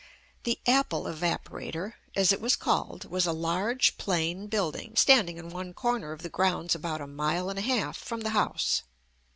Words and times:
"The 0.45 0.57
apple 0.65 1.03
evaporator/' 1.03 1.93
as 2.15 2.31
it 2.31 2.41
was 2.41 2.55
called, 2.55 3.05
was 3.05 3.27
a 3.27 3.31
large 3.31 3.99
plain 3.99 4.47
building 4.47 4.93
standing 4.95 5.37
in 5.37 5.51
one 5.51 5.75
corner 5.75 6.11
of 6.11 6.23
the 6.23 6.27
grounds 6.29 6.73
about 6.73 7.01
a 7.01 7.05
mile 7.07 7.51
and 7.51 7.59
a 7.59 7.61
half 7.61 7.97
from 7.97 8.21
the 8.21 8.31
house. 8.31 8.81